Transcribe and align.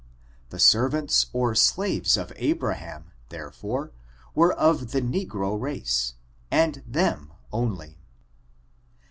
The 0.49 0.57
servants 0.57 1.27
or 1.31 1.53
slaves 1.53 2.17
of 2.17 2.33
Abraham, 2.37 3.11
therefore, 3.29 3.91
were 4.33 4.51
of 4.53 4.89
th/a 4.89 4.99
negro 5.05 5.61
race, 5.61 6.15
and 6.49 6.81
them 6.87 7.31
only. 7.53 7.99